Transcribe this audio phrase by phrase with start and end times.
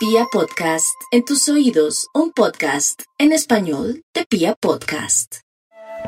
[0.00, 5.40] Pia Podcast, en tus oídos, un podcast en español de Pia Podcast.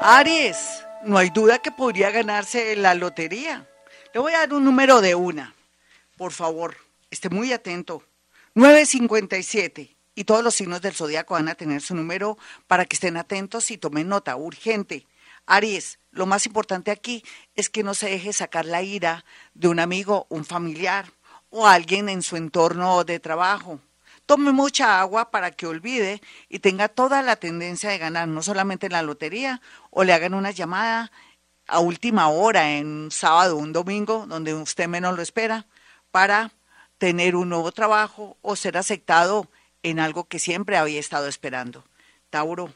[0.00, 0.56] Aries,
[1.04, 3.68] no hay duda que podría ganarse la lotería.
[4.14, 5.54] Le voy a dar un número de una.
[6.16, 6.74] Por favor,
[7.10, 8.02] esté muy atento.
[8.54, 9.94] 957.
[10.14, 13.70] Y todos los signos del zodiaco van a tener su número para que estén atentos
[13.70, 14.36] y tomen nota.
[14.36, 15.06] Urgente.
[15.44, 17.22] Aries, lo más importante aquí
[17.54, 21.12] es que no se deje sacar la ira de un amigo, un familiar
[21.52, 23.78] o alguien en su entorno de trabajo.
[24.26, 28.86] Tome mucha agua para que olvide y tenga toda la tendencia de ganar, no solamente
[28.86, 31.12] en la lotería, o le hagan una llamada
[31.66, 35.66] a última hora en un sábado o un domingo, donde usted menos lo espera,
[36.10, 36.52] para
[36.96, 39.48] tener un nuevo trabajo o ser aceptado
[39.82, 41.84] en algo que siempre había estado esperando.
[42.30, 42.72] Tauro,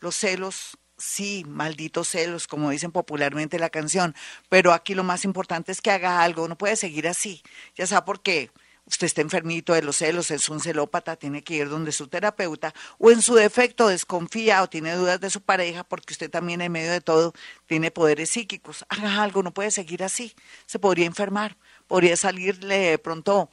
[0.00, 4.14] los celos sí, malditos celos, como dicen popularmente la canción,
[4.48, 7.42] pero aquí lo más importante es que haga algo, no puede seguir así,
[7.74, 8.50] ya sabe por qué.
[8.88, 12.72] Usted está enfermito de los celos, es un celópata, tiene que ir donde su terapeuta,
[12.98, 16.70] o en su defecto desconfía o tiene dudas de su pareja, porque usted también en
[16.70, 17.34] medio de todo
[17.66, 18.84] tiene poderes psíquicos.
[18.88, 20.36] Haga algo, no puede seguir así,
[20.66, 21.56] se podría enfermar,
[21.88, 23.50] podría salirle pronto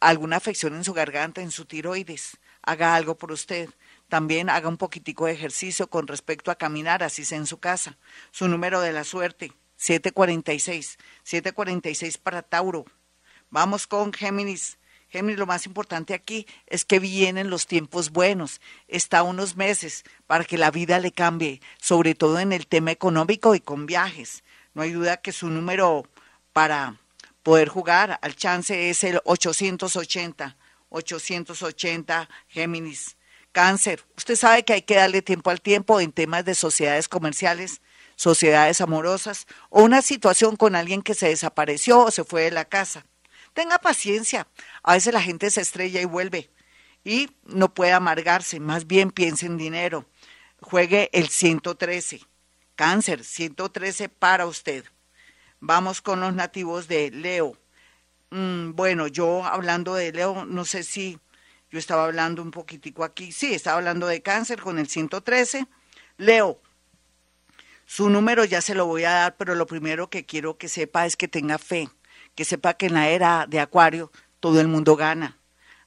[0.00, 2.38] alguna afección en su garganta, en su tiroides.
[2.62, 3.70] Haga algo por usted
[4.08, 7.96] también haga un poquitico de ejercicio con respecto a caminar, así sea en su casa.
[8.30, 10.98] Su número de la suerte, 746.
[11.22, 12.84] 746 para Tauro.
[13.50, 14.78] Vamos con Géminis.
[15.08, 18.60] Géminis, lo más importante aquí es que vienen los tiempos buenos.
[18.88, 23.54] Está unos meses para que la vida le cambie, sobre todo en el tema económico
[23.54, 24.42] y con viajes.
[24.74, 26.04] No hay duda que su número
[26.52, 26.98] para
[27.44, 30.56] poder jugar al chance es el 880.
[30.88, 33.16] 880 Géminis.
[33.54, 37.82] Cáncer, usted sabe que hay que darle tiempo al tiempo en temas de sociedades comerciales,
[38.16, 42.64] sociedades amorosas o una situación con alguien que se desapareció o se fue de la
[42.64, 43.06] casa.
[43.52, 44.48] Tenga paciencia,
[44.82, 46.50] a veces la gente se estrella y vuelve
[47.04, 50.04] y no puede amargarse, más bien piense en dinero.
[50.60, 52.22] Juegue el 113.
[52.74, 54.84] Cáncer, 113 para usted.
[55.60, 57.56] Vamos con los nativos de Leo.
[58.30, 61.20] Mm, bueno, yo hablando de Leo, no sé si
[61.74, 65.66] yo estaba hablando un poquitico aquí, sí, estaba hablando de cáncer con el 113.
[66.18, 66.60] Leo,
[67.84, 71.04] su número ya se lo voy a dar, pero lo primero que quiero que sepa
[71.04, 71.88] es que tenga fe,
[72.36, 75.36] que sepa que en la era de Acuario todo el mundo gana,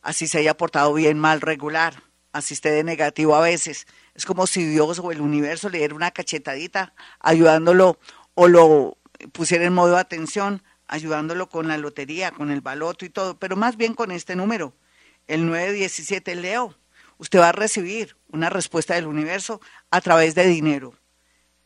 [0.02, 2.04] así se haya portado bien, mal, regular,
[2.34, 3.88] así esté de negativo a veces.
[4.14, 7.98] Es como si Dios o el universo le diera una cachetadita ayudándolo
[8.34, 8.98] o lo
[9.32, 13.56] pusiera en modo de atención, ayudándolo con la lotería, con el baloto y todo, pero
[13.56, 14.74] más bien con este número
[15.28, 16.76] el 917 Leo,
[17.18, 19.62] usted va a recibir una respuesta del universo
[19.92, 20.94] a través de dinero.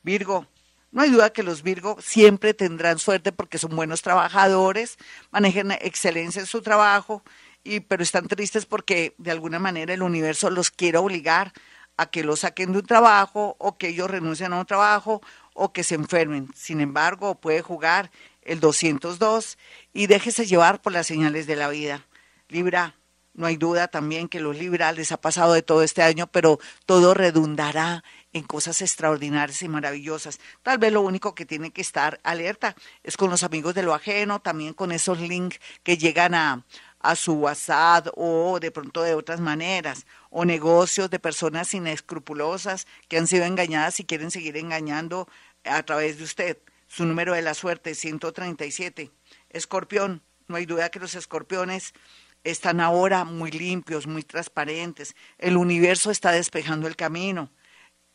[0.03, 0.47] Virgo,
[0.91, 4.97] no hay duda que los Virgo siempre tendrán suerte porque son buenos trabajadores,
[5.31, 7.23] manejan excelencia en su trabajo,
[7.63, 11.53] y, pero están tristes porque de alguna manera el universo los quiere obligar
[11.97, 15.21] a que los saquen de un trabajo o que ellos renuncien a un trabajo
[15.53, 16.49] o que se enfermen.
[16.55, 18.11] Sin embargo, puede jugar
[18.41, 19.57] el 202
[19.93, 22.05] y déjese llevar por las señales de la vida.
[22.49, 22.95] Libra,
[23.33, 27.13] no hay duda también que los liberales ha pasado de todo este año, pero todo
[27.13, 28.03] redundará
[28.33, 30.39] en cosas extraordinarias y maravillosas.
[30.63, 33.93] Tal vez lo único que tiene que estar alerta es con los amigos de lo
[33.93, 36.65] ajeno, también con esos links que llegan a,
[36.99, 43.17] a su WhatsApp o de pronto de otras maneras, o negocios de personas inescrupulosas que
[43.17, 45.27] han sido engañadas y quieren seguir engañando
[45.63, 46.57] a través de usted.
[46.87, 49.11] Su número de la suerte, 137.
[49.49, 51.93] Escorpión, no hay duda que los escorpiones
[52.43, 55.15] están ahora muy limpios, muy transparentes.
[55.37, 57.51] El universo está despejando el camino.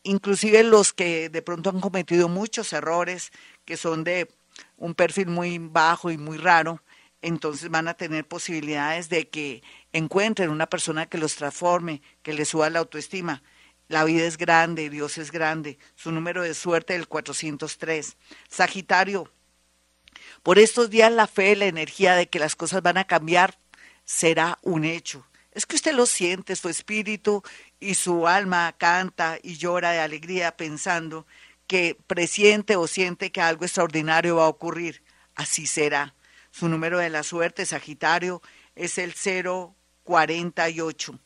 [0.03, 3.31] Inclusive los que de pronto han cometido muchos errores,
[3.65, 4.29] que son de
[4.77, 6.81] un perfil muy bajo y muy raro,
[7.21, 12.49] entonces van a tener posibilidades de que encuentren una persona que los transforme, que les
[12.49, 13.43] suba la autoestima.
[13.87, 15.77] La vida es grande, Dios es grande.
[15.95, 18.17] Su número de suerte es el 403.
[18.49, 19.31] Sagitario,
[20.43, 23.57] por estos días la fe, la energía de que las cosas van a cambiar
[24.07, 25.27] será un hecho.
[25.51, 27.43] Es que usted lo siente, su espíritu
[27.79, 31.27] y su alma canta y llora de alegría pensando
[31.67, 35.03] que presiente o siente que algo extraordinario va a ocurrir.
[35.35, 36.15] Así será.
[36.51, 38.41] Su número de la suerte, Sagitario,
[38.75, 41.19] es el 048.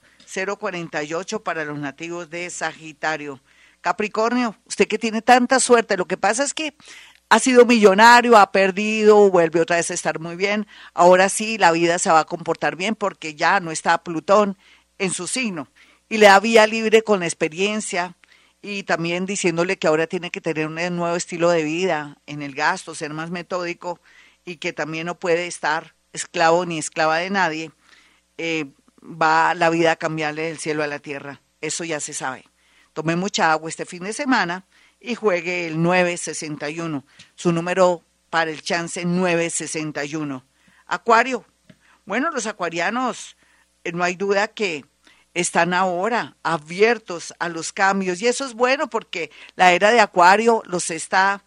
[0.57, 3.39] 048 para los nativos de Sagitario.
[3.81, 6.75] Capricornio, usted que tiene tanta suerte, lo que pasa es que
[7.31, 10.67] ha sido millonario, ha perdido, vuelve otra vez a estar muy bien.
[10.93, 14.57] Ahora sí, la vida se va a comportar bien porque ya no está Plutón
[14.99, 15.69] en su signo.
[16.09, 18.17] Y le da vía libre con la experiencia
[18.61, 22.53] y también diciéndole que ahora tiene que tener un nuevo estilo de vida en el
[22.53, 24.01] gasto, ser más metódico
[24.43, 27.71] y que también no puede estar esclavo ni esclava de nadie.
[28.37, 28.65] Eh,
[29.01, 31.39] va la vida a cambiarle del cielo a la tierra.
[31.61, 32.43] Eso ya se sabe.
[32.91, 34.65] Tome mucha agua este fin de semana
[35.01, 37.03] y juegue el 961,
[37.35, 40.45] su número para el chance 961.
[40.85, 41.43] Acuario.
[42.05, 43.35] Bueno, los acuarianos,
[43.83, 44.85] eh, no hay duda que
[45.33, 50.61] están ahora abiertos a los cambios y eso es bueno porque la era de Acuario
[50.65, 51.45] los está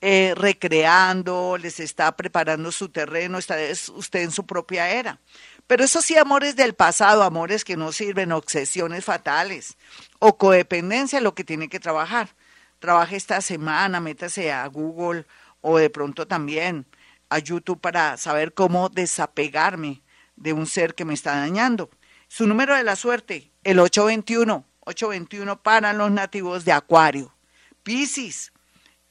[0.00, 3.56] eh, recreando, les está preparando su terreno, está
[3.94, 5.20] usted en su propia era.
[5.66, 9.76] Pero eso sí, amores del pasado, amores que no sirven, obsesiones fatales
[10.18, 12.28] o codependencia, lo que tiene que trabajar.
[12.78, 15.26] Trabaje esta semana, métase a Google
[15.60, 16.86] o de pronto también
[17.28, 20.02] a YouTube para saber cómo desapegarme
[20.36, 21.90] de un ser que me está dañando.
[22.28, 27.34] Su número de la suerte, el 821, 821 para los nativos de Acuario.
[27.82, 28.52] Piscis,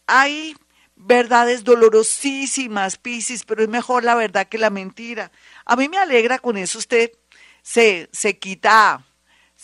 [0.07, 0.55] hay
[0.95, 5.31] verdades dolorosísimas, Piscis, pero es mejor la verdad que la mentira.
[5.65, 7.11] A mí me alegra con eso usted
[7.61, 9.04] se, se quita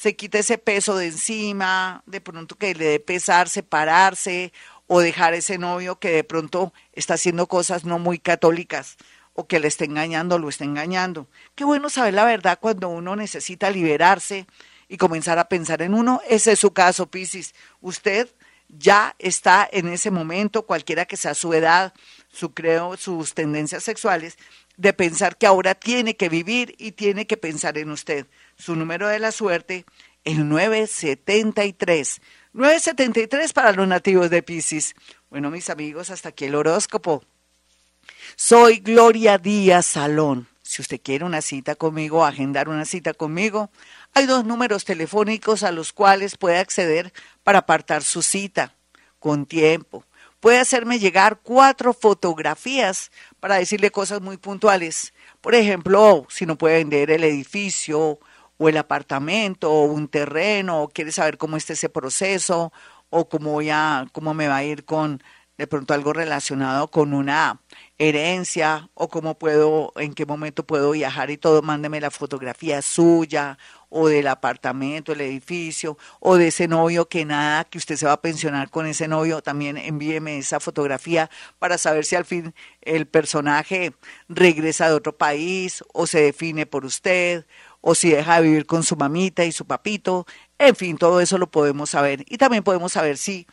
[0.01, 4.51] se quita ese peso de encima, de pronto que le dé pesar separarse
[4.88, 8.98] o dejar ese novio que de pronto está haciendo cosas no muy católicas
[9.33, 11.27] o que le está engañando o lo está engañando.
[11.53, 14.48] Qué bueno saber la verdad cuando uno necesita liberarse
[14.89, 16.19] y comenzar a pensar en uno.
[16.27, 17.54] Ese es su caso, Piscis.
[17.80, 18.27] Usted
[18.69, 21.94] ya está en ese momento, cualquiera que sea su edad,
[22.27, 24.39] su creo, sus tendencias sexuales,
[24.77, 28.25] de pensar que ahora tiene que vivir y tiene que pensar en usted.
[28.61, 29.85] Su número de la suerte,
[30.23, 32.21] el 973.
[32.53, 34.93] 973 para los nativos de Pisces.
[35.31, 37.23] Bueno, mis amigos, hasta aquí el horóscopo.
[38.35, 40.47] Soy Gloria Díaz Salón.
[40.61, 43.71] Si usted quiere una cita conmigo, agendar una cita conmigo,
[44.13, 47.11] hay dos números telefónicos a los cuales puede acceder
[47.43, 48.75] para apartar su cita
[49.17, 50.05] con tiempo.
[50.39, 55.15] Puede hacerme llegar cuatro fotografías para decirle cosas muy puntuales.
[55.41, 58.19] Por ejemplo, si no puede vender el edificio
[58.61, 62.71] o el apartamento o un terreno o quiere saber cómo está ese proceso
[63.09, 65.23] o cómo, voy a, cómo me va a ir con
[65.57, 67.59] de pronto algo relacionado con una
[67.97, 73.57] herencia o cómo puedo, en qué momento puedo viajar y todo, mándeme la fotografía suya
[73.89, 78.13] o del apartamento, el edificio, o de ese novio que nada, que usted se va
[78.13, 81.29] a pensionar con ese novio, también envíeme esa fotografía
[81.59, 83.93] para saber si al fin el personaje
[84.29, 87.45] regresa de otro país o se define por usted
[87.81, 90.25] o si deja de vivir con su mamita y su papito,
[90.57, 92.24] en fin, todo eso lo podemos saber.
[92.28, 93.48] Y también podemos saber si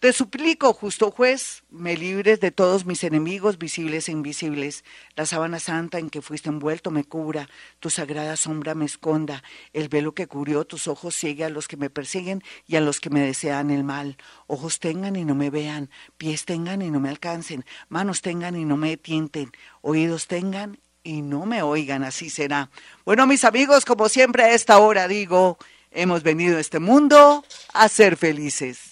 [0.00, 4.84] Te suplico, justo juez, me libres de todos mis enemigos, visibles e invisibles.
[5.16, 7.48] La sábana santa en que fuiste envuelto me cubra,
[7.80, 9.42] tu sagrada sombra me esconda,
[9.72, 13.00] el velo que cubrió tus ojos ciegue a los que me persiguen y a los
[13.00, 14.18] que me desean el mal.
[14.46, 18.64] Ojos tengan y no me vean, pies tengan y no me alcancen, manos tengan y
[18.64, 22.70] no me tienten, oídos tengan y no me oigan, así será.
[23.04, 25.58] Bueno, mis amigos, como siempre a esta hora digo,
[25.90, 28.87] hemos venido a este mundo a ser felices.